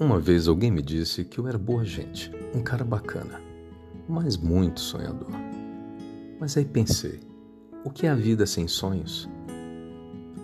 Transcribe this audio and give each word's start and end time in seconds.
Uma 0.00 0.20
vez 0.20 0.46
alguém 0.46 0.70
me 0.70 0.80
disse 0.80 1.24
que 1.24 1.40
eu 1.40 1.48
era 1.48 1.58
boa 1.58 1.84
gente, 1.84 2.30
um 2.54 2.62
cara 2.62 2.84
bacana, 2.84 3.40
mas 4.08 4.36
muito 4.36 4.78
sonhador. 4.78 5.32
Mas 6.38 6.56
aí 6.56 6.64
pensei: 6.64 7.18
o 7.84 7.90
que 7.90 8.06
é 8.06 8.10
a 8.10 8.14
vida 8.14 8.46
sem 8.46 8.68
sonhos? 8.68 9.28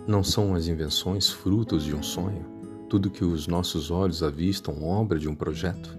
Não 0.05 0.25
são 0.25 0.53
as 0.55 0.67
invenções 0.67 1.29
frutos 1.29 1.85
de 1.85 1.95
um 1.95 2.03
sonho? 2.03 2.45
Tudo 2.89 3.09
que 3.09 3.23
os 3.23 3.47
nossos 3.47 3.89
olhos 3.89 4.21
avistam 4.21 4.83
obra 4.83 5.17
de 5.17 5.29
um 5.29 5.33
projeto? 5.33 5.97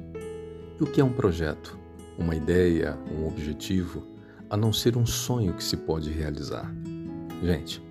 E 0.79 0.83
o 0.83 0.87
que 0.87 1.01
é 1.01 1.05
um 1.05 1.15
projeto? 1.15 1.79
Uma 2.19 2.37
ideia, 2.37 2.99
um 3.11 3.27
objetivo, 3.27 4.07
a 4.51 4.57
não 4.57 4.71
ser 4.71 4.99
um 4.99 5.07
sonho 5.07 5.55
que 5.55 5.65
se 5.65 5.79
pode 5.79 6.11
realizar. 6.11 6.71
Gente, 7.43 7.83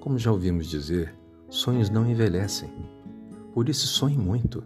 como 0.00 0.18
já 0.18 0.32
ouvimos 0.32 0.66
dizer, 0.66 1.14
sonhos 1.50 1.90
não 1.90 2.10
envelhecem. 2.10 2.70
Por 3.52 3.68
isso, 3.68 3.86
sonhe 3.86 4.16
muito. 4.16 4.64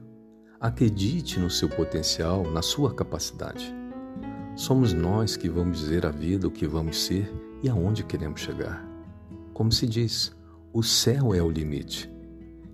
Acredite 0.66 1.38
no 1.38 1.48
seu 1.48 1.68
potencial, 1.68 2.42
na 2.50 2.60
sua 2.60 2.92
capacidade. 2.92 3.72
Somos 4.56 4.92
nós 4.92 5.36
que 5.36 5.48
vamos 5.48 5.78
dizer 5.78 6.04
à 6.04 6.10
vida 6.10 6.48
o 6.48 6.50
que 6.50 6.66
vamos 6.66 7.04
ser 7.04 7.32
e 7.62 7.68
aonde 7.68 8.02
queremos 8.02 8.40
chegar. 8.40 8.84
Como 9.54 9.70
se 9.70 9.86
diz, 9.86 10.34
o 10.72 10.82
céu 10.82 11.32
é 11.32 11.40
o 11.40 11.48
limite. 11.48 12.12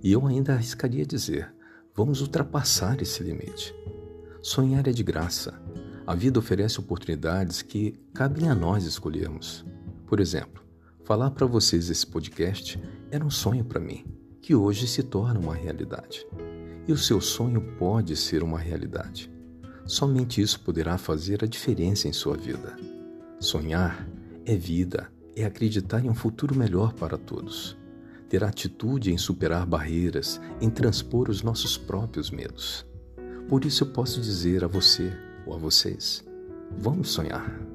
E 0.02 0.10
eu 0.10 0.26
ainda 0.26 0.54
arriscaria 0.54 1.04
dizer: 1.04 1.54
vamos 1.94 2.22
ultrapassar 2.22 3.02
esse 3.02 3.22
limite. 3.22 3.74
Sonhar 4.40 4.88
é 4.88 4.92
de 4.92 5.02
graça. 5.02 5.60
A 6.06 6.14
vida 6.14 6.38
oferece 6.38 6.80
oportunidades 6.80 7.60
que 7.60 8.00
cabem 8.14 8.48
a 8.48 8.54
nós 8.54 8.86
escolhermos. 8.86 9.66
Por 10.06 10.18
exemplo, 10.18 10.64
falar 11.04 11.30
para 11.32 11.44
vocês 11.46 11.90
esse 11.90 12.06
podcast 12.06 12.82
era 13.10 13.22
um 13.22 13.30
sonho 13.30 13.66
para 13.66 13.78
mim, 13.78 14.02
que 14.40 14.54
hoje 14.54 14.86
se 14.86 15.02
torna 15.02 15.38
uma 15.38 15.54
realidade. 15.54 16.26
E 16.86 16.92
o 16.92 16.98
seu 16.98 17.20
sonho 17.20 17.60
pode 17.78 18.16
ser 18.16 18.42
uma 18.42 18.58
realidade. 18.58 19.30
Somente 19.86 20.40
isso 20.40 20.60
poderá 20.60 20.98
fazer 20.98 21.42
a 21.44 21.46
diferença 21.46 22.08
em 22.08 22.12
sua 22.12 22.36
vida. 22.36 22.76
Sonhar 23.38 24.06
é 24.44 24.56
vida, 24.56 25.10
é 25.36 25.44
acreditar 25.44 26.04
em 26.04 26.08
um 26.08 26.14
futuro 26.14 26.54
melhor 26.54 26.92
para 26.92 27.16
todos. 27.16 27.76
Ter 28.28 28.44
atitude 28.44 29.12
em 29.12 29.18
superar 29.18 29.66
barreiras, 29.66 30.40
em 30.60 30.70
transpor 30.70 31.28
os 31.28 31.42
nossos 31.42 31.76
próprios 31.76 32.30
medos. 32.30 32.86
Por 33.48 33.64
isso 33.64 33.84
eu 33.84 33.88
posso 33.88 34.20
dizer 34.20 34.64
a 34.64 34.68
você 34.68 35.12
ou 35.46 35.54
a 35.54 35.58
vocês: 35.58 36.24
vamos 36.78 37.10
sonhar. 37.10 37.71